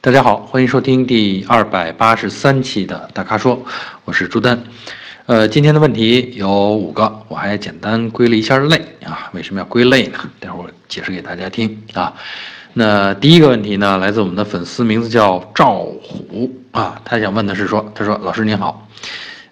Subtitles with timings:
[0.00, 3.60] 大家好，欢迎收听第二百八十三期的大咖说，
[4.04, 4.56] 我是朱丹。
[5.26, 9.28] 呃，今天的问题有五个，我还简单归了一下类啊。
[9.32, 10.18] 为什么要归类呢？
[10.38, 12.14] 待会儿解释给大家听啊。
[12.74, 18.88] 那第一个问题呢，来自我们的粉丝，名字叫赵虎啊，他想问的是说，他说老师您好，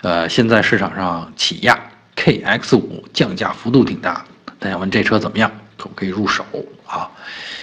[0.03, 1.77] 呃，现在市场上起亚
[2.15, 4.25] KX 五降价幅度挺大，
[4.61, 6.45] 他想问这车怎么样，可不可以入手
[6.87, 7.11] 啊？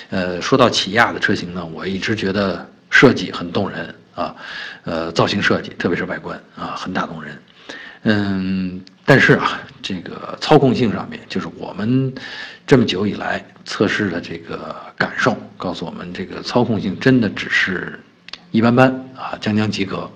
[0.09, 2.70] 呃，说到起亚的车型呢，我一直觉得。
[2.93, 4.35] 设计很动人啊，
[4.83, 7.41] 呃，造型设计，特别是外观啊，很打动人。
[8.03, 12.13] 嗯，但是啊，这个操控性上面，就是我们
[12.67, 17.99] 这么久以来测试的这个感受，告诉我们这个操控性真的只是
[18.51, 20.07] 一般般啊，将将及格。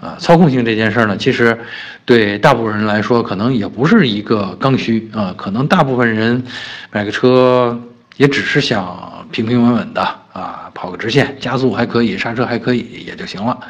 [0.00, 1.58] 啊，操控性这件事儿呢，其实
[2.04, 6.44] 对大部分人来说，可能也不是一个刚需啊，可能大部分人
[6.92, 7.80] 买个车
[8.16, 10.70] 也只是想平平稳稳的啊。
[10.74, 13.60] 跑个直线，加速还可以，刹车还可以，也就行了，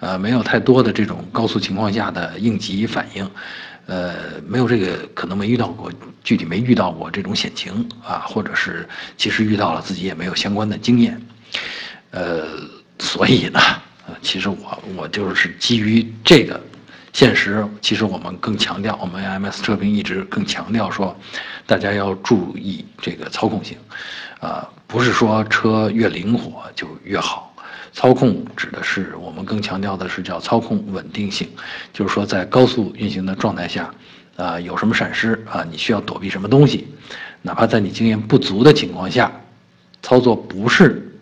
[0.00, 3.30] 呃，没有太多的这种高速情况下的应急反应，
[3.86, 4.14] 呃，
[4.46, 5.92] 没有这个可能没遇到过，
[6.24, 11.20] 具体没遇到过这种险情啊，或者是其实遇到了自己也没有相关的经验，
[12.10, 12.46] 呃，
[12.98, 13.60] 所以呢，
[14.22, 16.60] 其实我我就是基于这个
[17.12, 21.16] 现实，其实我们更强调，我们 MS 车评一直更强调说，
[21.64, 23.76] 大家要注意这个操控性，
[24.40, 24.68] 啊。
[24.88, 27.52] 不是说车越灵活就越好，
[27.92, 31.48] 操控指的是我们更强调的是叫操控稳定性，
[31.92, 33.92] 就是说在高速运行的状态下，
[34.36, 36.86] 啊有什么闪失啊，你需要躲避什么东西，
[37.42, 39.32] 哪怕在你经验不足的情况下，
[40.02, 41.18] 操作不是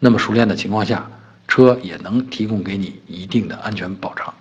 [0.00, 1.08] 那么熟练的情况下，
[1.46, 4.34] 车也能提供给你一定的安全保障，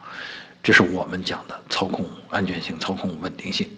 [0.64, 3.70] 这是我们讲的操控安全性、操控稳定性。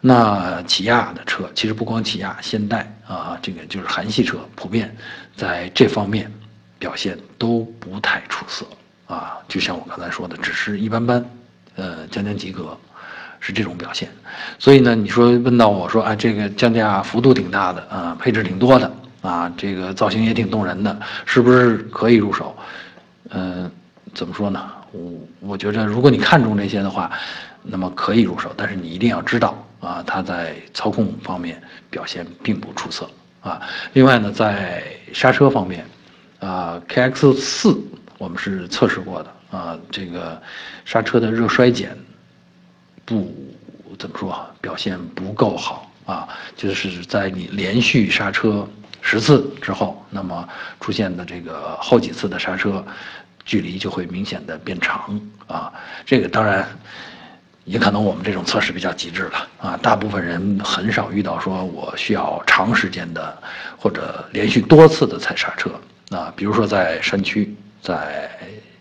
[0.00, 4.94] 那起亚的车其实不光起亚，现代啊，这个就是韩系车，普遍
[5.36, 6.30] 在这方面
[6.78, 8.64] 表现都不太出色
[9.06, 9.38] 啊。
[9.48, 11.24] 就像我刚才说的，只是一般般，
[11.74, 12.78] 呃，将将及格，
[13.40, 14.08] 是这种表现。
[14.58, 22.56] 所以呢，你说问到我说，哎，这个降价幅度挺大的啊，配置挺多的啊，这个造型也挺动人的，是不是可以入手？
[23.30, 23.68] 嗯，
[24.14, 24.64] 怎么说呢？
[24.92, 27.10] 我我觉着，如果你看中这些的话，
[27.64, 29.60] 那么可以入手，但是你一定要知道。
[29.80, 33.08] 啊，它在操控方面表现并不出色
[33.40, 33.62] 啊。
[33.92, 35.86] 另外呢，在刹车方面，
[36.40, 37.78] 啊，KX 四
[38.18, 40.42] 我们是测试过的啊，这个
[40.84, 41.96] 刹车的热衰减
[43.04, 43.32] 不
[43.98, 46.28] 怎么说，表现不够好啊。
[46.56, 48.68] 就是在你连续刹车
[49.00, 50.48] 十次之后，那么
[50.80, 52.84] 出现的这个后几次的刹车
[53.44, 55.72] 距离就会明显的变长啊。
[56.04, 56.68] 这个当然。
[57.68, 63.36] 也可能我们这种测试比较极致了啊，大部分人很少遇到说我需要长时间的
[63.76, 65.70] 或者连续多次的踩刹车
[66.10, 68.30] 啊，比如说在山区，在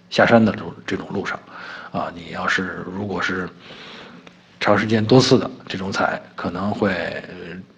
[0.09, 1.37] 下山的路这种路上，
[1.91, 3.49] 啊，你要是如果是
[4.61, 7.21] 长时间多次的这种踩，可能会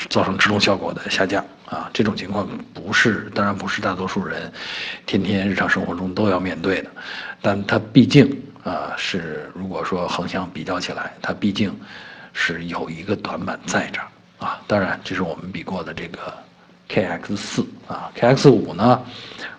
[0.09, 4.51] 造成制动效果的下降啊，这种情况不是，当然不是大多数人
[5.07, 6.91] 天天日常生活中都要面对的，
[7.41, 8.43] 但它毕竟。
[8.63, 11.73] 啊，是如果说横向比较起来，它毕竟
[12.33, 14.07] 是有一个短板在这儿
[14.39, 14.61] 啊。
[14.67, 16.33] 当然，这是我们比过的这个
[16.89, 19.01] KX 四啊，KX 五呢，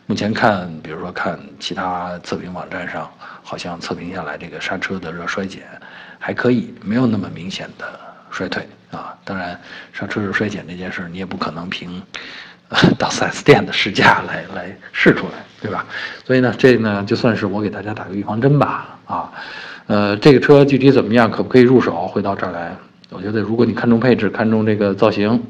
[0.06, 3.10] 目前看，比如说看其他测评网站上，
[3.42, 5.62] 好像测评下来这个刹车的热衰减
[6.18, 7.98] 还可以，没有那么明显的
[8.30, 9.16] 衰退啊。
[9.24, 9.58] 当然，
[9.92, 12.02] 刹车热衰减这件事儿，你也不可能凭。
[12.96, 15.84] 到 4S 店的试驾来来试出来，对吧？
[16.24, 18.96] 所以呢，这呢就算是我给大家打个预防针吧。
[19.06, 19.32] 啊，
[19.88, 22.06] 呃，这个车具体怎么样，可不可以入手？
[22.06, 22.76] 回到这儿来，
[23.10, 25.42] 我觉得如果你看中配置，看中这个造型，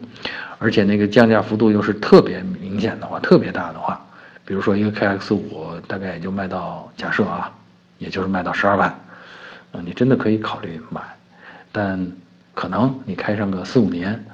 [0.58, 4.00] 而且那个降价幅度又是特别明显的话，特别大的话，
[4.46, 7.52] 比如说一个 KX 五，大概也就卖到假设啊，
[7.98, 8.98] 也就是卖到十二万，
[9.72, 11.02] 呃，你真的可以考虑买，
[11.70, 12.10] 但
[12.54, 14.24] 可能你开上个四五年，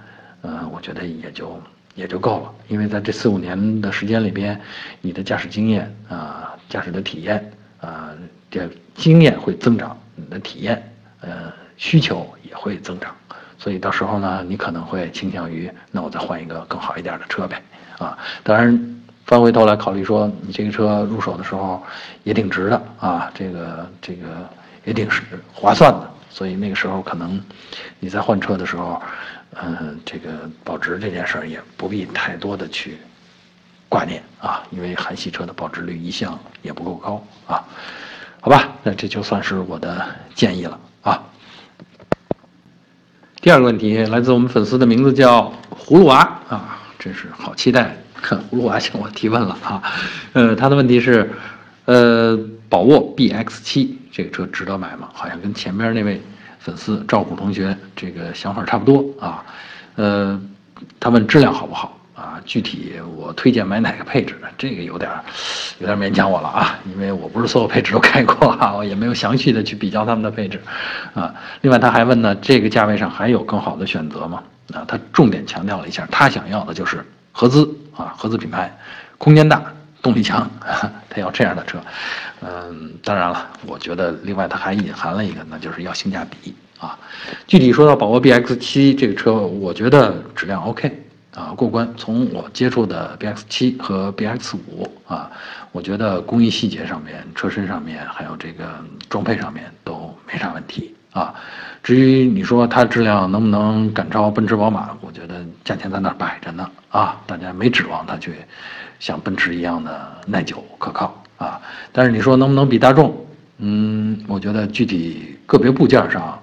[0.43, 1.61] 呃，我觉得也就。
[1.97, 4.61] 也就够了，因为在这四五年的时间里边，
[5.01, 7.51] 你的驾驶经验啊，驾驶的体验
[7.81, 8.11] 啊，
[8.51, 13.17] 这经验会增长，你的体验呃需求也会增长，
[13.59, 17.63] 所以到时候呢，你可能会倾向于，那我再换一个更好一点的车呗，
[17.99, 21.83] 啊，当然翻回头来考虑说，你这个车入手的时候
[22.25, 24.27] 也挺值的啊，这个这个
[24.85, 27.43] 也挺是划算的，所以那个时候可能
[27.99, 29.01] 你在换车的时候。
[29.63, 32.99] 嗯，这个保值这件事儿也不必太多的去
[33.89, 37.65] 挂念啊，因为韩系车的保值率一向也不够高啊。
[38.41, 41.23] 好吧，那这就算是我的建议了啊。
[43.41, 46.19] 第二个问题来自我们粉丝的名字叫葫芦娃
[46.49, 49.83] 啊，真是好期待看葫芦娃向我提问了啊，
[50.33, 51.31] 呃，他的问题是，
[51.87, 52.39] 呃，
[52.69, 55.09] 宝沃 BX7 这个车值得买吗？
[55.13, 56.21] 好像跟前面那位
[56.67, 59.45] 粉丝赵虎同学这个想法差不多啊，
[59.95, 60.37] 呃，
[60.99, 62.43] 他问质量好不好啊？
[62.45, 64.37] 具体我推荐买哪个配置？
[64.59, 65.09] 这个有点
[65.79, 70.61] 有点勉强我了啊，因为我不是所有配置都开过啊，我也没有详细的去比较他们的配置
[71.15, 71.33] 啊。
[71.61, 74.43] 另外他还问呢，这个价位上还有更好的选择吗？
[74.75, 78.77] 啊，他重点强调了一下，他想要的就是合资啊，合资品牌，
[79.19, 79.63] 空间大，
[80.07, 80.49] 动力强，
[81.11, 81.81] 他要这样的车。
[82.43, 86.97] 嗯，当然了，我觉得另外他还隐含了一个，那就是要性价比啊。
[87.49, 91.05] 具体说到宝沃 BX 七这个车，我觉得质量 OK
[91.35, 91.93] 啊，过关。
[91.97, 95.29] 从我接触的 BX 七和 BX 五啊，
[95.73, 98.65] 我觉得工艺细节上面、车身上面，还有这个
[99.09, 100.95] 装配上面都没啥问题。
[101.11, 101.35] 啊，
[101.83, 106.71] 至于你说它质量能不能赶超奔驰、宝马，我觉得价钱在那儿摆着呢。
[106.91, 108.35] 啊，大家没指望它去
[108.99, 111.61] 像奔驰一样的耐久可靠啊。
[111.93, 113.15] 但是你说能不能比大众？
[113.59, 116.41] 嗯，我觉得具体个别部件上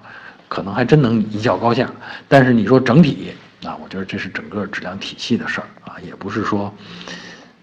[0.48, 1.90] 可能还真能一较高下。
[2.28, 3.32] 但是你说整体
[3.64, 6.72] 啊，我觉得这是整个质量体系的事儿啊，也不是说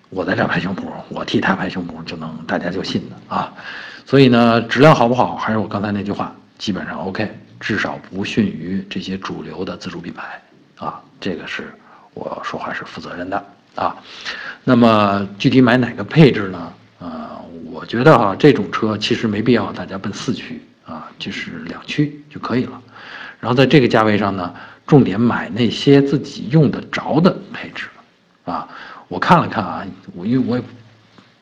[0.09, 3.53] 我在这拍胸脯，我替他拍胸脯就能大家就信的啊。
[4.05, 6.35] 所以呢，质量好不好，还是我刚才那句话。
[6.57, 7.27] 基本上 OK，
[7.59, 10.39] 至少不逊于这些主流的自主品牌
[10.77, 11.73] 啊，这个是
[12.13, 13.43] 我说话是负责任的
[13.75, 13.95] 啊。
[14.63, 16.73] 那么具体买哪个配置呢？
[17.00, 17.41] 啊，
[17.71, 22.81] 我觉得哈，这种车其实没必要大家奔四驱啊，就是两驱就可以了。
[23.39, 24.53] 然后在这个价位上呢，
[24.85, 27.88] 重点买那些自己用得着的配置
[28.45, 28.68] 啊。
[29.07, 30.63] 我看了看啊，我因为我也。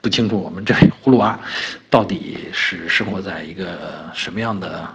[0.02, 0.74] 不清楚我们这
[1.04, 1.38] 葫芦娃
[1.90, 4.88] 到底是生活在一个什么样的。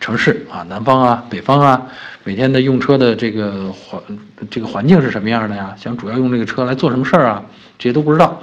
[0.00, 1.82] 城市啊，南方啊，北方啊，
[2.24, 4.02] 每天的用车的这个环
[4.50, 5.74] 这个环境是什么样的呀？
[5.76, 7.42] 想主要用这个车来做什么事儿啊？
[7.78, 8.40] 这些都不知道。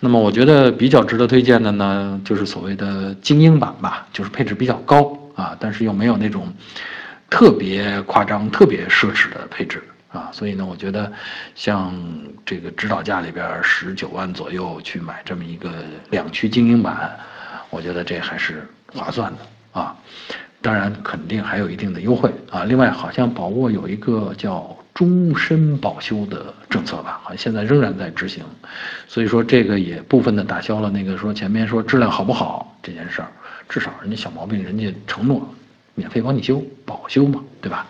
[0.00, 6.52] 那么我觉得比较值得推荐的呢，就是所谓的精英版吧，就是配置比较高啊，但是又没有那种
[7.30, 9.80] 特别夸张、特别奢侈的配置
[10.10, 10.28] 啊。
[10.32, 11.12] 所以呢，我觉得
[11.54, 11.94] 像
[12.44, 15.70] 这个指导价里边十九万左右去买这么一个
[16.10, 17.16] 两驱精英版，
[17.70, 19.94] 我觉得这还是划算的啊。
[20.62, 22.62] 当然，肯定还有一定的优惠啊。
[22.62, 28.44] 另外，好像宝沃有一个叫终身保修的政策吧，好像现在仍然在执行。
[29.08, 33.28] 所以说，这个也部分的打消了那个说前面说质量好不好这件事儿。
[33.68, 35.52] 至少人家小毛病，人家承诺
[35.96, 37.84] 免费帮你修，保修嘛，对吧？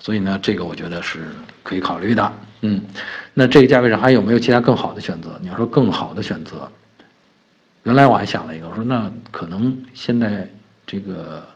[0.00, 1.20] 所以呢，这个我觉得是
[1.62, 2.32] 可以考虑的。
[2.62, 2.82] 嗯，
[3.34, 5.38] 那这个价位上还有没有其他更好的选择？
[5.40, 6.68] 你要说更好的选择，
[7.84, 10.50] 原来我还想了一个，我说那可能现在
[10.84, 11.46] 这个。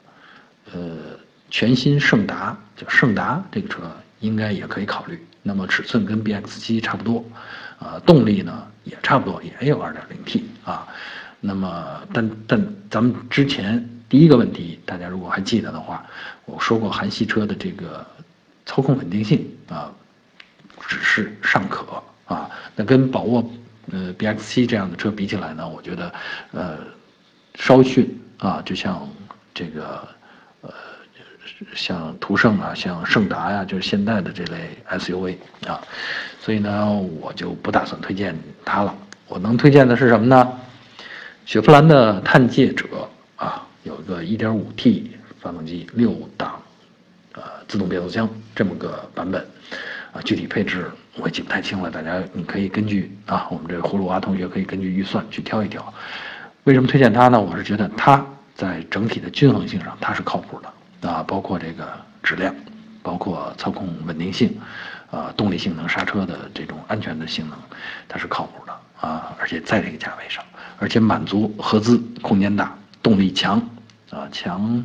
[0.75, 1.17] 呃，
[1.51, 3.81] 全新胜达叫胜达这个车
[4.19, 5.25] 应该也可以考虑。
[5.41, 7.25] 那么尺寸跟 BX7 差不多，
[7.79, 10.89] 啊，动力呢也差不多，也有 2.0T 啊。
[11.39, 16.05] 那么，但但咱们之前第一个问题，大家如果还记得的话，
[16.45, 18.05] 我说过韩系车的这个
[18.67, 19.93] 操控稳定性啊，
[20.89, 22.51] 只是尚可啊。
[22.75, 23.49] 那跟宝沃
[23.93, 26.13] 呃 BX7 这样的车比起来呢，我觉得
[26.51, 26.79] 呃
[27.55, 29.09] 稍逊啊，就像
[29.55, 30.09] 这个。
[31.75, 35.37] 像途胜啊，像胜达呀，就是现代的这类 SUV
[35.67, 35.81] 啊，
[36.41, 36.91] 所以呢，
[37.21, 38.95] 我就不打算推荐它了。
[39.29, 40.53] 我能推荐的是什么呢？
[41.47, 42.87] 雪佛兰的探界者
[43.37, 45.05] 啊，有一个 1.5T
[45.41, 46.61] 发动机，六档，
[47.33, 49.47] 呃，自动变速箱这么个版本，
[50.13, 55.93] 啊，具体配置我也记不太清了，大家你可以根据啊，我们这个葫芦娃同学可以根据预算去挑一挑。
[56.65, 57.41] 为什么推荐它呢？
[57.41, 60.74] 我是觉得它在整体的均衡性上它是靠谱的。
[61.05, 61.87] 啊，包括这个
[62.23, 62.55] 质量，
[63.03, 64.59] 包括操控稳定性，
[65.11, 67.59] 啊，动力性能、刹车的这种安全的性能，
[68.09, 68.73] 它是靠谱的
[69.07, 70.43] 啊，而且在这个价位上，
[70.79, 73.59] 而且满足合资、空间大、动力强，
[74.11, 74.83] 啊强，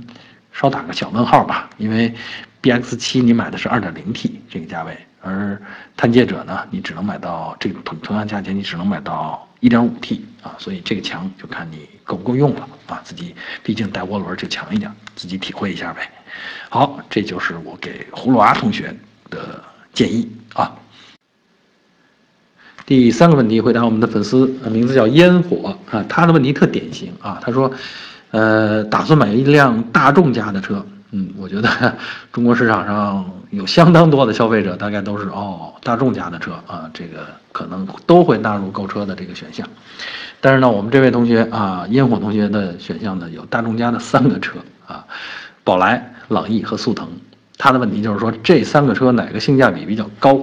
[0.52, 2.14] 稍打个小问号吧，因为
[2.62, 5.60] B X 七你买的是二点零 T 这个价位，而
[5.96, 14.92] 探界者呢，你只能买到这个同同样价钱，你只能买到一点五 T 啊，所以这个强就看你够不够用了啊，自己毕竟带涡轮就强一点。
[15.16, 16.10] 自己体会一下呗。
[16.70, 18.96] 好，这就是我给葫芦娃同学
[19.30, 19.62] 的
[19.94, 20.72] 建议啊。
[22.86, 27.40] 第三个问题回答我们的粉丝，名字叫烟火啊，他的问题特典型啊。
[27.44, 27.72] 他说，
[28.32, 30.86] 呃，打算买一辆大众家的车。
[31.12, 31.98] 嗯，我觉得
[32.32, 39.68] 中国市场上有相当多的消费者，大概都是哦，大众家的车啊，这个可能都会纳入购车的这个选项。
[40.42, 44.60] 但是呢，我们这位同学啊，烟火同学的选项呢，有大众家的三个车。
[44.88, 45.06] 啊，
[45.64, 47.08] 宝来、朗逸和速腾，
[47.60, 50.42] 他的问题就是说这三个车哪个性价比比较高？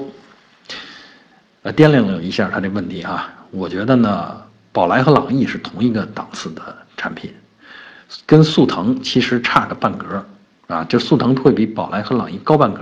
[1.62, 4.37] 呃，掂量了一下他这问题啊，我觉得呢，
[4.70, 6.62] 宝来和朗逸是同一个档次的
[6.96, 7.35] 产品，
[8.25, 10.25] 跟速腾其实差个半格
[10.66, 12.80] 啊，就速腾会比宝来和朗逸高半格，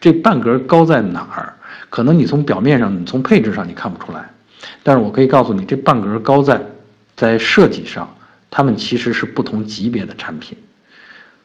[0.00, 1.54] 这半格高在哪儿？
[1.90, 4.30] 可能你从表面上，你从配置上你看不出来，
[4.82, 6.60] 但是我可以告诉你，这半格高在，
[7.14, 8.08] 在设计上，
[8.50, 10.56] 它们其实是不同级别的产品。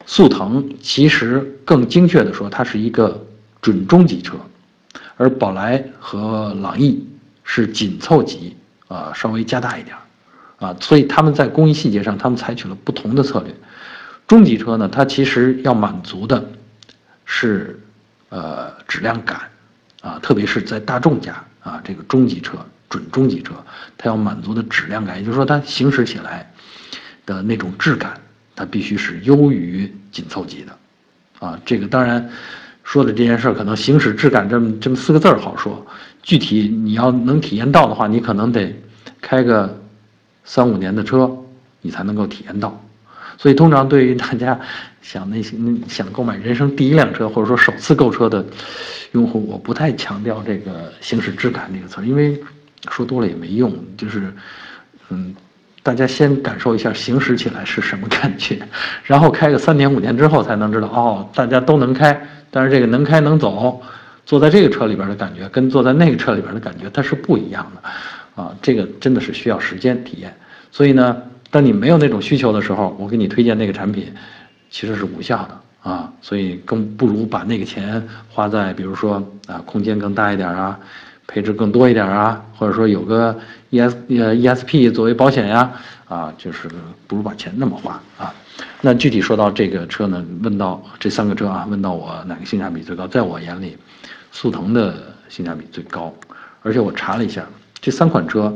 [0.06, 3.24] 速腾其实更精确的说，它是一个
[3.60, 4.36] 准中级车。
[5.16, 7.06] 而宝来和朗逸
[7.44, 8.56] 是紧凑级
[8.88, 9.94] 啊，稍微加大一点
[10.58, 13.54] 啊，所以他们在工艺细节上，他们采取了不同的策略。
[14.26, 16.44] 中级车呢，它其实要满足的
[17.24, 17.78] 是
[18.28, 19.40] 呃质量感
[20.00, 23.54] 啊，特别是在大众家啊，这个中级车、准中级车，
[23.96, 26.50] 它要满足的质量感，也就是说它行驶起来
[27.26, 28.20] 的那种质感，
[28.54, 31.58] 它必须是优于紧凑级的啊。
[31.64, 32.30] 这个当然。
[32.84, 35.86] 说的这件事儿，可能行驶质感这么这么四个字儿好说，
[36.20, 38.74] 具体你要能体验到的话，你可能得
[39.20, 39.80] 开个
[40.44, 41.30] 三五年的车，
[41.80, 42.84] 你才能够体验到。
[43.38, 44.58] 所以，通常对于大家
[45.00, 45.56] 想那些
[45.88, 48.44] 想购买人生第一辆车或者说首次购车的
[49.12, 52.40] 用户，我不太强调这个行驶质感这个词儿，因为
[52.90, 53.72] 说多了也没用。
[53.96, 54.32] 就是
[55.10, 55.34] 嗯，
[55.82, 58.60] 大家先感受一下行驶起来是什么感觉，
[59.04, 62.28] 然后开个三年五年之后才能知道哦，大家都能开。
[62.50, 63.80] 但是这个能开能走，
[64.26, 70.34] 坐在这个车里边的感觉跟坐在那个车里边的感觉它是不一样的，啊，这个真的是需要时间体验。
[70.70, 71.22] 所以呢，
[71.52, 74.10] 当你没有那种需求的时候，我给你推荐那个产品，
[74.70, 76.10] 其实是无效的啊。
[76.22, 80.80] 所以更不如把那个钱花在，比如说啊，空间更大一点啊，
[81.26, 85.70] 配置更多一点啊，或者说有个 E S 呃 E S P 作为保险呀，
[86.08, 86.70] 啊，就是
[87.06, 88.34] 不如把钱那么花啊。
[88.80, 93.06] 那具体说到这个车呢，问到这三个车啊，问到我哪个性价比最高？
[93.06, 93.76] 在我眼里，
[94.30, 94.94] 速腾的
[95.28, 96.10] 性价比最高。
[96.62, 97.44] 而且我查了一下，
[97.78, 98.50] 这三款车，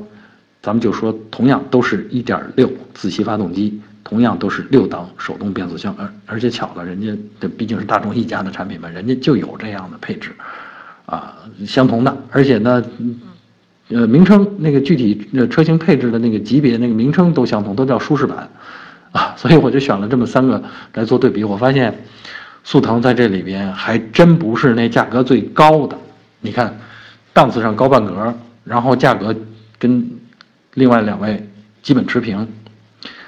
[0.66, 10.32] 咱们就说同样都是一点六自吸发动机，同样都是六档手动变速箱，而而且巧了，人家这毕竟是大众一家的产品嘛，人家就有这样的配置，
[11.04, 12.82] 啊，相同的，而且呢，
[13.90, 18.50] 呃，名称那个具体呃车型配置的那个级别那个名称都相同，都叫舒适版。
[19.12, 20.61] 啊，所以我就选了这么三个
[20.94, 21.96] 来做对比，我发现，
[22.64, 25.96] 速腾在这里边还真不是那价格最高的。
[26.40, 26.76] 你看，
[27.32, 29.32] 档次上高半格，然后价格
[29.78, 30.11] 跟
[30.76, 31.42] 另外两位
[31.83, 32.47] 基本持平，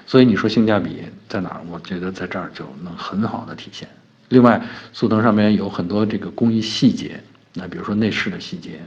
[0.07, 1.61] 所以你说性价比在哪儿？
[1.71, 3.89] 我觉得在这儿就能很好的体现。
[4.29, 4.63] 另外，
[4.93, 7.19] 速腾上面有很多这个工艺细节，
[7.55, 8.81] 那比如说内饰的细节，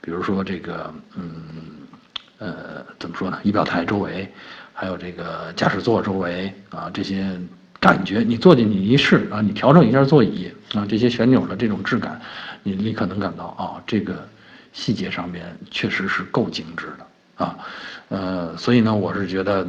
[0.00, 1.32] 比如说这个嗯
[2.38, 3.38] 呃怎么说呢？
[3.42, 4.32] 仪表台周围。
[4.76, 7.24] 还有这个驾驶座周围啊，这些
[7.78, 12.20] 感觉，你坐进去一试啊，你调整一下座椅啊，这些旋钮的这种质感，
[12.64, 14.28] 你立刻能感到啊，这个
[14.72, 17.06] 细节上面确实是够精致的
[17.36, 17.58] 啊，
[18.08, 19.66] 呃，所以呢，我是觉得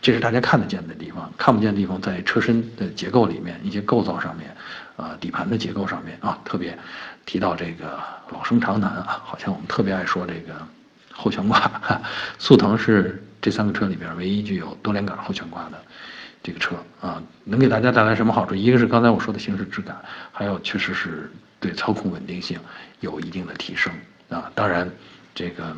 [0.00, 4.56] 这是大家看得见的地方，看不见的地方在车身的结构里面，一些构造上面，
[4.96, 6.78] 啊，底盘的结构上面啊，特别
[7.26, 7.98] 提到这个
[8.30, 10.54] 老生常谈啊，好像我们特别爱说这个
[11.12, 11.70] 后悬挂，
[12.38, 13.22] 速腾是。
[13.40, 15.80] 这三个车里边唯一具有多连杆后悬挂的
[16.42, 18.52] 这个车啊，能给大家带来什么好处？
[18.52, 19.96] 一个是刚才我说的行驶质感，
[20.32, 22.58] 还有确实是对操控稳定性
[22.98, 23.92] 有一定的提升
[24.28, 24.50] 啊。
[24.56, 24.90] 当然，
[25.36, 25.76] 这个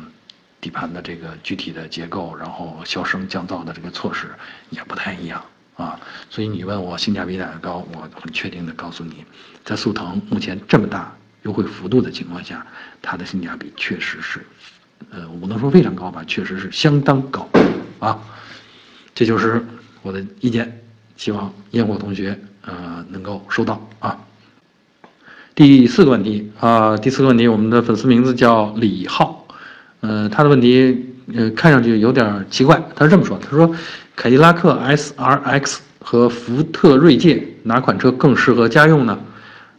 [0.61, 4.27] 底盘的这个具体的结构，然后消声降噪的这个措施
[4.69, 5.43] 也不太一样
[5.75, 5.99] 啊。
[6.29, 9.25] 所以你问我性价比哪个高，我很确定的告诉你，
[9.65, 12.65] 在速腾目前这么大优惠幅度的情况下，
[13.01, 14.39] 它的性价比确实是。
[15.09, 17.49] 呃，我不能说非常高吧，确实是相当高，
[17.99, 18.19] 啊，
[19.15, 19.65] 这就是
[20.03, 20.79] 我的意见，
[21.17, 24.19] 希望烟火同学呃能够收到啊。
[25.55, 29.40] 第四个问题啊，第四个问题，我们的粉丝名字叫李浩，
[30.01, 33.73] 呃，他的问题呃看上去有点奇怪，他是这么说，他说
[34.15, 39.17] 凯迪拉克 S R X 和福特锐界哪款车更适合家用呢？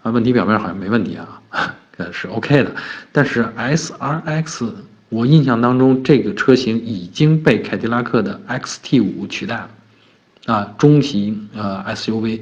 [0.02, 2.74] 啊，问题表面好像没问题啊，呃是 OK 的，
[3.12, 4.72] 但是 S R X。
[5.08, 9.68] 我印象当中，这个车型已经被凯迪拉克的 XT5 取代了，
[10.46, 12.40] 啊，中型呃 SUV，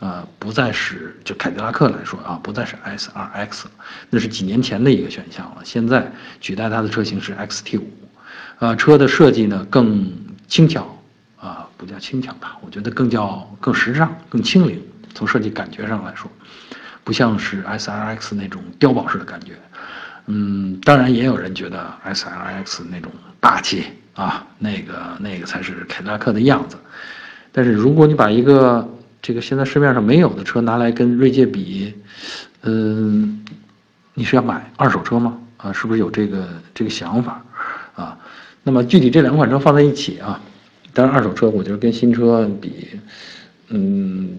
[0.00, 3.64] 呃，不再是就凯迪拉克来说啊，不再是 SRX，
[4.08, 5.62] 那是几年前的一个选项了。
[5.62, 7.82] 现在取代它的车型是 XT5，
[8.58, 10.10] 呃，车的设计呢更
[10.48, 10.98] 轻巧，
[11.36, 14.82] 啊，不叫轻巧吧，我觉得更叫更时尚、更轻灵。
[15.14, 16.30] 从设计感觉上来说，
[17.04, 19.52] 不像是 SRX 那种碉堡式的感觉。
[20.26, 26.78] 嗯，当然也有人觉得 S L X 那种霸气啊，那个那个才是凯迪拉克的样子。
[27.52, 28.88] 但是如果你把一个
[29.22, 31.92] 这个现在市面上没有的车拿来跟锐界比，
[32.62, 33.44] 嗯，
[34.14, 35.38] 你是要买二手车吗？
[35.58, 37.44] 啊，是不是有这个这个想法
[37.94, 38.18] 啊？
[38.62, 40.40] 那么具体这两款车放在一起啊，
[40.94, 42.88] 当然二手车我觉得跟新车比，
[43.68, 44.38] 嗯，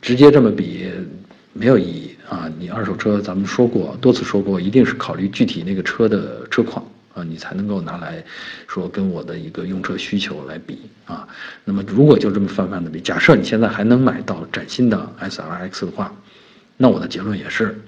[0.00, 0.88] 直接这么比
[1.52, 2.48] 没有意义啊。
[2.58, 6.84] 你二手车咱们说过多次说过，一定是考虑具体那个车的车况。
[7.18, 8.22] 啊，你才能够拿来
[8.68, 11.26] 说跟我的一个用车需求来比啊。
[11.64, 16.14] 那么如果就这么泛泛的比，假设你现在还能买到崭新的 S R X 的话，
[16.76, 17.80] 那我的结论也是，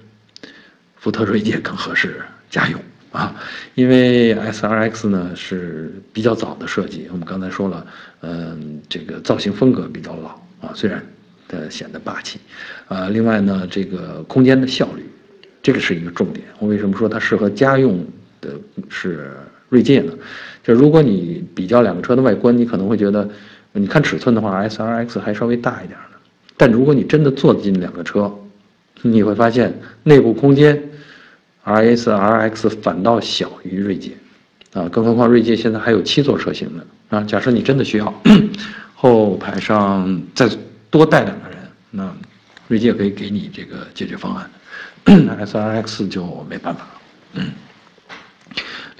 [0.96, 2.80] 福特锐界更合适家用
[3.12, 3.36] 啊。
[3.74, 7.86] 因为 S R X 呢是比较早的设计，我们刚才说了，
[8.22, 10.30] 嗯，这个造型风格比较老
[10.66, 11.00] 啊，虽然
[11.46, 12.40] 它显得霸气，
[12.88, 15.04] 啊，另外呢，这个空间的效率，
[15.62, 16.44] 这个是一个重点。
[16.58, 18.04] 我为什么说它适合家用？
[18.40, 18.50] 的
[18.88, 19.30] 是
[19.68, 20.12] 锐界呢，
[20.64, 23.28] 就如果你比较两个车的外观，你可能会觉得，
[23.72, 26.16] 你看尺寸的话，S R X 还稍微大一点呢。
[26.56, 28.32] 但如果你真的坐进两个车，
[29.02, 30.82] 你会发现内部空间
[31.62, 34.12] ，R S R X 反倒小于锐界，
[34.72, 38.12] 啊，更何况锐界现在还有七座车型呢，啊，假设你真的需要
[38.94, 40.50] 后排上再
[40.90, 41.58] 多带两个人，
[41.90, 42.12] 那
[42.66, 44.50] 锐界可以给你这个解决方案
[45.38, 47.00] ，S R X 就没办法了，
[47.34, 47.50] 嗯。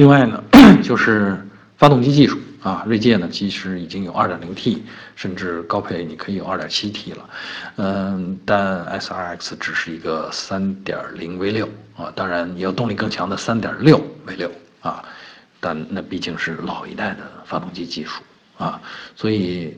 [0.01, 0.43] 另外呢，
[0.83, 1.37] 就是
[1.77, 4.79] 发动机技术啊，锐界呢其实已经有 2.0T，
[5.15, 7.31] 甚至高配你可以有 2.7T 了，
[7.77, 15.05] 嗯，但 SRX 只是一个 3.0V6 啊，当然也有动力更强的 3.6V6 啊，
[15.61, 18.23] 但那毕竟是老一代的发动机技术
[18.57, 18.81] 啊，
[19.15, 19.77] 所以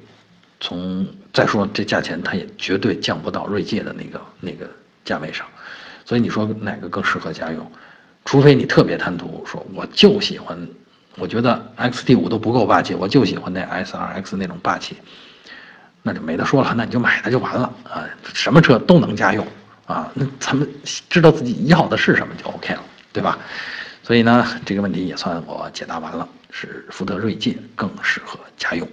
[0.61, 4.71] 从再说这价钱，它也绝对降不到锐界的那个那个
[5.05, 5.45] 价位上，
[6.05, 7.73] 所以你说哪个更适合家用？
[8.25, 10.57] 除非你特别贪图，说我就喜欢，
[11.17, 14.97] 我觉得 X T 五都不够霸气，我就喜欢那 S R X 那种霸气，
[16.02, 18.09] 那就没得说了，那你就买它就完了啊！
[18.33, 19.47] 什么车都能家用
[19.87, 20.67] 啊，那咱们
[21.11, 23.37] 知道自己要的是什么就 OK 了，对吧？
[24.05, 28.88] 所以呢，这个问题也算我解答完了，是福特锐界更适合家用。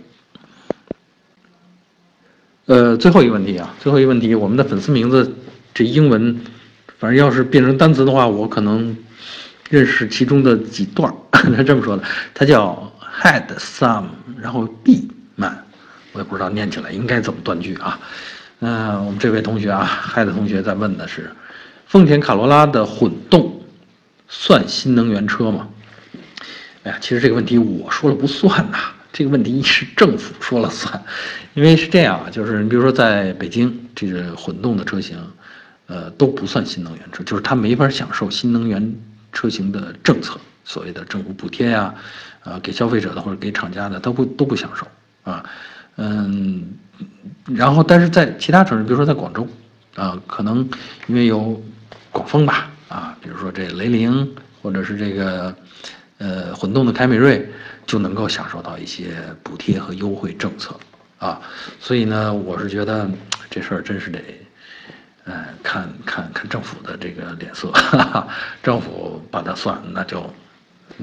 [2.65, 5.31] 呃，最后一个问题啊，最后一个问题，我们的粉丝名字
[5.73, 6.41] 这英文，
[6.97, 8.97] 反正要是变成单词的话，我可能。
[9.69, 12.03] 认识其中的几段 他这么说的，
[12.33, 14.05] 他叫 had Some，
[14.41, 15.57] 然后 B Man，
[16.11, 17.99] 我也不知道念起来应该怎么断句啊。
[18.59, 21.31] 嗯，我们这位同学啊，had 同学在问的是，
[21.87, 23.61] 丰田卡罗拉的混动
[24.27, 25.69] 算新能源车吗？
[26.83, 28.77] 哎呀，其实这个问题我说了不算呐，
[29.13, 31.01] 这个问题是政府说了算，
[31.53, 35.17] 因为是这样啊，就是你比如说在北京，这个混动的车型，
[35.87, 38.93] 呃，都不算新能源车，就是它没法享受新能源。
[39.31, 41.93] 车型的政策，所谓的政府补贴呀，
[42.43, 44.87] 啊，给消费者的或者给厂家的都不都不享受
[45.23, 45.43] 啊，
[45.97, 46.73] 嗯，
[47.45, 49.47] 然后但是在其他城市，比如说在广州，
[49.95, 50.67] 啊，可能
[51.07, 51.61] 因为有
[52.11, 55.55] 广丰吧，啊，比如说这雷凌或者是这个
[56.17, 57.49] 呃混动的凯美瑞，
[57.85, 60.75] 就能够享受到一些补贴和优惠政策
[61.19, 61.41] 啊，
[61.79, 63.09] 所以呢，我是觉得
[63.49, 64.19] 这事儿真是得。
[65.25, 68.27] 呃，看看看政府的这个脸色，哈 哈
[68.63, 70.25] 政府把它算，那就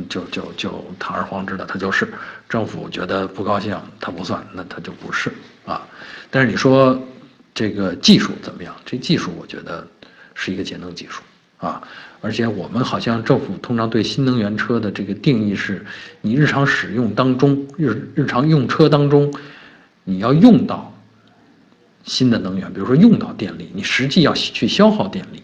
[0.08, 2.06] 就就就堂而皇之的，它就是；
[2.48, 5.32] 政府觉得不高兴，它不算，那它就不是
[5.64, 5.86] 啊。
[6.30, 7.00] 但是你说
[7.54, 8.74] 这个技术怎么样？
[8.84, 9.86] 这技术我觉得
[10.34, 11.22] 是一个节能技术
[11.58, 11.80] 啊，
[12.20, 15.86] 而且我们好像政府通常对新能源车的这个定义是，
[16.20, 19.32] 你日常使用当中，日日常用车当中，
[20.02, 20.92] 你要用到。
[22.06, 25.42] 新的能源，比如说用到电力，你实际要去消耗电力，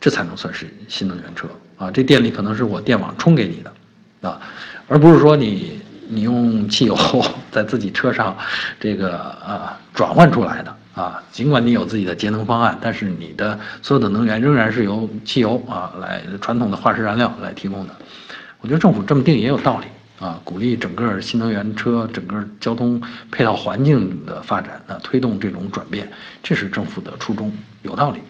[0.00, 1.90] 这才能算是新能源车啊。
[1.90, 4.40] 这电力可能是我电网充给你的，啊，
[4.88, 6.96] 而不是说你你用汽油
[7.52, 8.36] 在自己车上
[8.80, 11.22] 这个啊转换出来的啊。
[11.30, 17.94] 尽管你有自己的节能方案，但是你的所有的能源仍然是由汽油啊来传统的化石燃料来提供的。
[18.62, 19.86] 我觉得政府这么定也有道理。
[20.20, 23.02] 啊，鼓励整个新能源车、整个交通
[23.32, 26.06] 配套环境的发展，啊，推动这种转变，
[26.42, 27.50] 这是政府的初衷，
[27.82, 28.20] 有道理。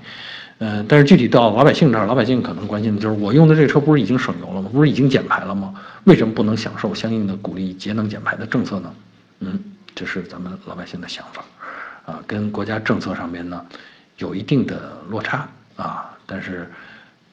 [0.58, 4.70] 嗯，但是具体到老百姓这儿，老百姓可能关心的就是，我用的这车不是已经省油了吗？
[4.72, 5.74] 不是已经减排了吗？
[6.04, 8.94] 为什么不能享受相应的鼓励节能减排的政策呢？
[9.40, 9.58] 嗯，
[9.94, 11.44] 这是咱们老百姓的想法，
[12.04, 13.64] 啊，跟国家政策上面呢
[14.18, 16.70] 有一定的落差啊，但是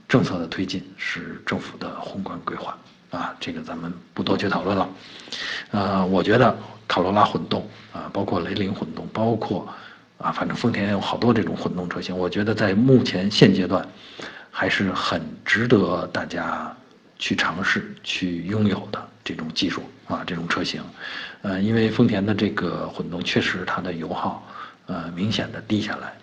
[0.07, 2.75] 政策的推进是政府的宏观规划。
[3.09, 4.89] 啊，这个咱们不多去讨论了。
[5.71, 9.67] 呃，我觉得卡罗拉混动啊，包括雷凌混动，包括
[10.17, 13.87] 啊，反正丰田有好多这种混动车型，我觉得在目前现阶段
[14.51, 16.75] 还是很值得大家
[17.17, 20.81] 去尝试、去拥有的这种技术啊，这种车型。
[21.43, 24.45] 呃，因为丰田的这个混动确实它的油耗
[24.87, 26.13] 呃明显的低下来。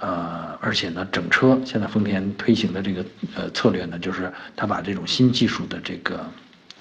[0.00, 3.04] 呃，而且呢，整车现在丰田推行的这个
[3.34, 6.28] 呃策略呢，就是它把这种新技术的这个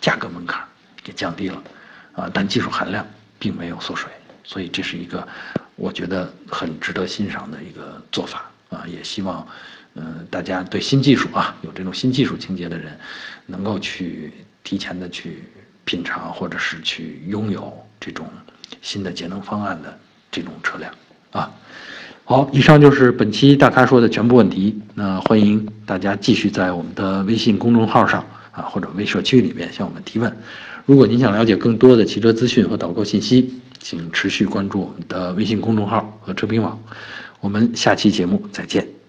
[0.02, 0.62] 价格门槛
[1.04, 1.64] 给降低了，
[2.14, 3.06] 啊，但技术含量
[3.40, 4.12] 并没有缩水，
[4.44, 5.26] 所以这是一个
[5.76, 9.48] 我觉得很值得欣赏的一个做法啊，也希望
[9.94, 12.98] 嗯大家对新技术啊有这种新技术情节的人，
[13.46, 15.44] 能够去提前的去
[15.86, 18.28] 品尝或者是去拥有这种
[18.82, 19.98] 新的节能方案的
[20.30, 20.94] 这种车辆
[21.32, 21.50] 啊。
[22.26, 24.80] 好，以上就是本期大咖说的全部问题。
[24.96, 30.34] 那欢迎大家继续在我们的微信公众号上啊，或者微社区里面向我们提问。
[30.86, 36.80] 如果您想了解更多的汽车资讯和导购信息，请持续关注我们的微信公众号和车评网。
[37.42, 39.03] 我们下期节目再见。